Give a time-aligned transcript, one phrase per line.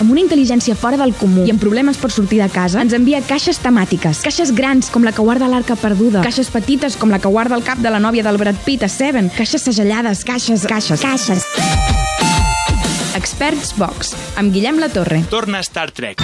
[0.00, 3.22] amb una intel·ligència fora del comú i amb problemes per sortir de casa, ens envia
[3.26, 4.22] caixes temàtiques.
[4.26, 6.24] Caixes grans, com la que guarda l'arca perduda.
[6.26, 8.90] Caixes petites, com la que guarda el cap de la nòvia del Brad Pitt a
[8.92, 9.30] Seven.
[9.36, 11.00] Caixes segellades, caixes, caixes.
[11.00, 11.46] Caixes.
[13.16, 15.24] Experts Box, amb Guillem La Torre.
[15.32, 16.20] Torna Star Trek.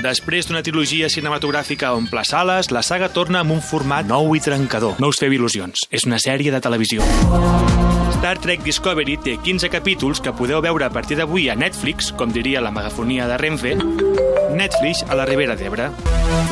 [0.00, 4.40] Després d'una trilogia cinematogràfica a omple sales, la saga torna amb un format nou i
[4.40, 4.96] trencador.
[4.96, 7.04] No us feu il·lusions, és una sèrie de televisió.
[8.16, 12.32] Star Trek Discovery té 15 capítols que podeu veure a partir d'avui a Netflix, com
[12.32, 13.74] diria la megafonia de Renfe,
[14.56, 15.90] Netflix a la Ribera d'Ebre.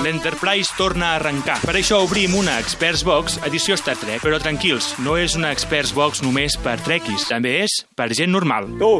[0.04, 1.58] L'Enterprise torna a arrencar.
[1.64, 4.20] Per això obrim una Experts Box edició Star Trek.
[4.24, 8.68] Però tranquils, no és una Experts Box només per trekkies, també és per gent normal.
[8.76, 8.94] Tu,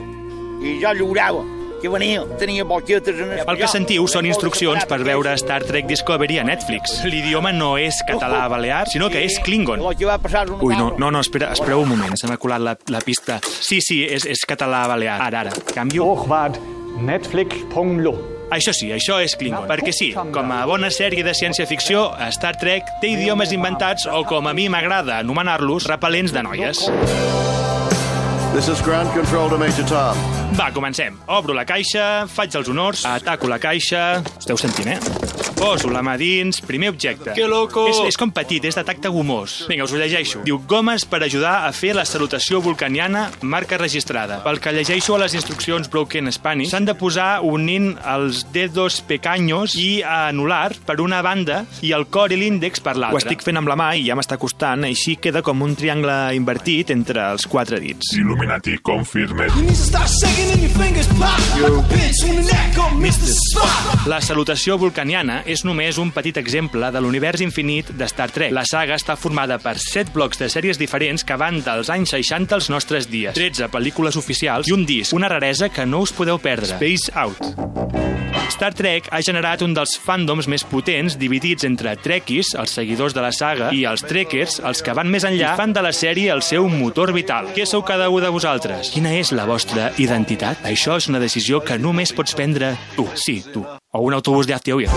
[0.65, 5.35] i jo llorava que venia, tenia boquetes en El que sentiu són instruccions per veure
[5.41, 7.01] Star Trek Discovery a Netflix.
[7.07, 9.83] L'idioma no és català-balear, sinó que és Klingon.
[9.83, 13.39] El Ui, no, no, no, espera, espereu un moment, se m'ha colat la, la pista.
[13.45, 15.21] Sí, sí, és, és català-balear.
[15.29, 16.07] Ara, ara, canvio.
[16.09, 16.59] Hochwart
[16.99, 18.17] Netflix.lo.
[18.55, 19.69] Això sí, això és Klingon.
[19.69, 24.49] Perquè sí, com a bona sèrie de ciència-ficció, Star Trek té idiomes inventats o, com
[24.49, 26.85] a mi m'agrada anomenar-los, repel·lents de noies.
[28.57, 30.38] This is ground control to Major Tom.
[30.57, 31.17] Va, comencem.
[31.29, 34.23] Obro la caixa, faig els honors, ataco la caixa...
[34.39, 35.58] Esteu sentint, eh?
[35.59, 37.33] Poso la mà dins, primer objecte.
[37.35, 37.89] Que loco!
[37.91, 39.65] És, és com petit, és de tacte gomós.
[39.67, 40.45] Vinga, us ho llegeixo.
[40.47, 44.39] Diu, gomes per ajudar a fer la salutació vulcaniana, marca registrada.
[44.45, 49.75] Pel que llegeixo a les instruccions Broken Spanish, s'han de posar unint els dedos pecaños
[49.75, 53.19] i anular per una banda i el cor i l'índex per l'altra.
[53.19, 56.21] Ho estic fent amb la mà i ja m'està costant, així queda com un triangle
[56.39, 58.15] invertit entre els quatre dits.
[58.15, 59.51] Illuminati confirmed.
[64.09, 68.53] La salutació vulcaniana és només un petit exemple de l'univers infinit de Star Trek.
[68.57, 72.57] La saga està formada per 7 blocs de sèries diferents que van dels anys 60
[72.57, 76.41] als nostres dies, 13 pel·lícules oficials i un disc, una raresa que no us podeu
[76.41, 77.69] perdre, Space Out.
[78.49, 83.23] Star Trek ha generat un dels fandoms més potents dividits entre trekkies, els seguidors de
[83.23, 86.43] la saga, i els trekkers, els que van més enllà fan de la sèrie el
[86.43, 87.51] seu motor vital.
[87.55, 88.91] Què sou cada un de vosaltres?
[88.95, 90.65] Quina és la vostra identitat?
[90.67, 93.09] Això és una decisió que només pots prendre tu.
[93.15, 93.65] Sí, tu.
[93.91, 94.91] O un autobús de Hazte Oír.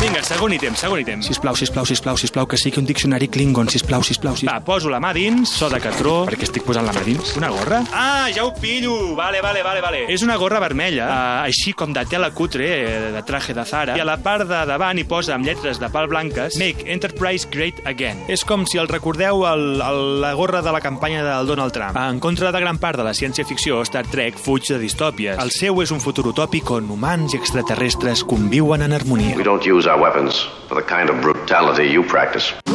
[0.00, 1.20] Vinga, segon ítem, segon ítem.
[1.22, 4.56] Sisplau, sisplau, sisplau, sisplau, que sigui un diccionari Klingon, sisplau, sisplau, sisplau.
[4.56, 7.34] Va, poso la mà dins, so de catró, perquè estic posant la mà dins.
[7.36, 7.82] Una gorra?
[7.92, 9.14] Ah, ja ho pillo!
[9.14, 10.00] Vale, vale, vale, vale.
[10.10, 13.98] És una gorra vermella, uh, així com de tela cutre, eh, de traje de Zara,
[13.98, 17.46] i a la part de davant hi posa amb lletres de pal blanques Make Enterprise
[17.52, 18.24] Great Again.
[18.32, 22.00] És com si el recordeu el, el, la gorra de la campanya del Donald Trump.
[22.00, 25.36] En contra de gran part de la ciència-ficció, Star Trek fuig de distòpies.
[25.38, 29.36] El seu és un futur utòpic on humans i extraterrestres conviuen en harmonia.
[29.36, 32.69] We don't use our weapons for the kind of brutality you practice.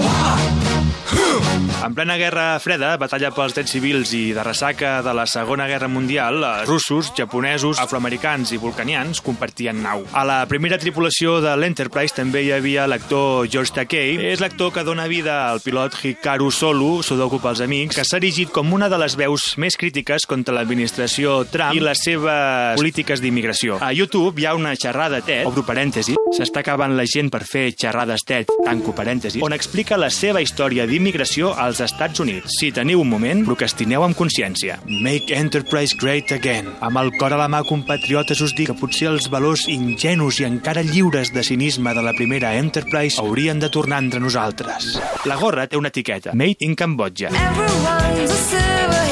[1.86, 5.88] En plena Guerra Freda, batalla pels drets civils i de ressaca de la Segona Guerra
[5.88, 10.02] Mundial, russos, japonesos, afroamericans i vulcanians compartien nau.
[10.18, 14.18] A la primera tripulació de l'Enterprise també hi havia l'actor George Takei.
[14.32, 18.52] És l'actor que dona vida al pilot Hikaru Solu, sudoku pels amics, que s'ha erigit
[18.56, 23.78] com una de les veus més crítiques contra l'administració Trump i les seves polítiques d'immigració.
[23.78, 27.68] A YouTube hi ha una xerrada TED, obro parèntesi, s'està acabant la gent per fer
[27.78, 32.56] xerrades TED, tanco parèntesi, on explica la seva història d'immigració als Estats Units.
[32.60, 34.80] Si teniu un moment, procrastineu amb consciència.
[34.88, 36.72] Make Enterprise Great Again.
[36.82, 40.48] Amb el cor a la mà, compatriotes, us dic que potser els valors ingenus i
[40.50, 44.96] encara lliures de cinisme de la primera Enterprise haurien de tornar entre nosaltres.
[45.26, 46.34] La gorra té una etiqueta.
[46.34, 47.30] Made in Cambodja.
[47.30, 49.05] Everyone's a superhero.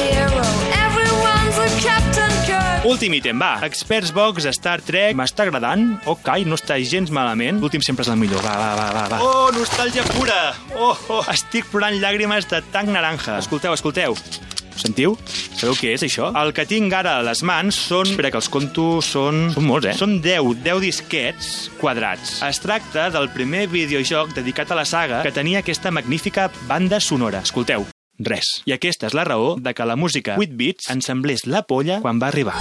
[2.84, 3.54] Últim ítem, va.
[3.64, 5.14] Experts Box, Star Trek.
[5.16, 5.86] M'està agradant?
[6.10, 7.56] Ok, no està gens malament.
[7.62, 8.44] L'últim sempre és el millor.
[8.44, 9.20] Va, va, va, va, va.
[9.24, 10.36] Oh, nostàlgia pura!
[10.76, 13.38] Oh, oh, estic plorant llàgrimes de tanc naranja.
[13.40, 14.12] Escolteu, escolteu.
[14.12, 15.16] Ho sentiu?
[15.54, 16.28] Sabeu què és, això?
[16.36, 18.10] El que tinc ara a les mans són...
[18.12, 19.46] Espera, que els conto són...
[19.56, 19.96] Són molts, eh?
[19.96, 22.40] Són 10, 10 disquets quadrats.
[22.44, 27.46] Es tracta del primer videojoc dedicat a la saga que tenia aquesta magnífica banda sonora.
[27.48, 27.93] Escolteu.
[28.18, 28.60] Res.
[28.66, 32.00] I aquesta és la raó de que la música 8 bits ens semblés la polla
[32.04, 32.58] quan va arribar.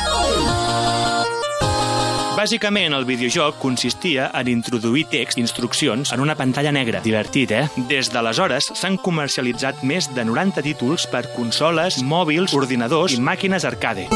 [2.34, 7.04] Bàsicament, el videojoc consistia en introduir text i instruccions en una pantalla negra.
[7.06, 7.68] Divertit, eh?
[7.88, 14.10] Des d'aleshores s'han comercialitzat més de 90 títols per consoles, mòbils, ordinadors i màquines arcade.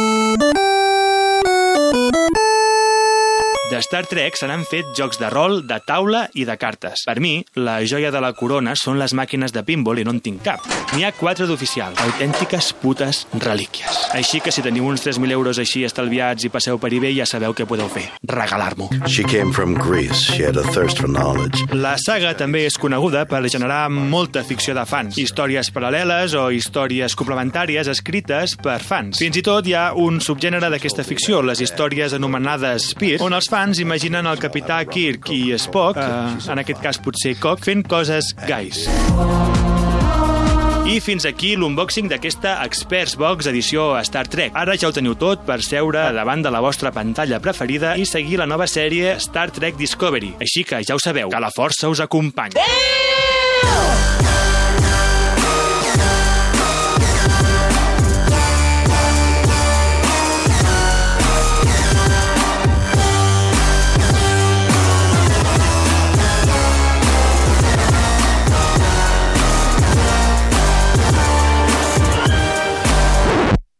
[3.69, 7.04] De Star Trek se n'han fet jocs de rol, de taula i de cartes.
[7.06, 10.24] Per mi, la joia de la corona són les màquines de pinball i no en
[10.24, 10.63] tinc cap.
[10.97, 13.97] N'hi ha quatre d'oficials, autèntiques putes relíquies.
[14.17, 17.53] Així que si teniu uns 3.000 euros així estalviats i passeu per eBay, ja sabeu
[17.53, 18.07] què podeu fer.
[18.31, 18.88] Regalar-m'ho.
[19.05, 20.17] She came from Greece.
[20.17, 21.67] She had a thirst for knowledge.
[21.77, 27.13] La saga també és coneguda per generar molta ficció de fans, històries paral·leles o històries
[27.19, 29.21] complementàries escrites per fans.
[29.21, 33.53] Fins i tot hi ha un subgènere d'aquesta ficció, les històries anomenades Spear, on els
[33.53, 38.33] fans imaginen el capità Kirk i Spock, eh, en aquest cas potser Cock, fent coses
[38.49, 38.88] gais.
[40.88, 44.54] I fins aquí l'unboxing d'aquesta Experts Box edició Star Trek.
[44.56, 48.39] Ara ja ho teniu tot per seure davant de la vostra pantalla preferida i seguir
[48.39, 50.38] la nova sèrie Star Trek Discovery.
[50.39, 52.56] Així que ja ho sabeu, que la força us acompanyi.
[52.63, 54.26] Ew!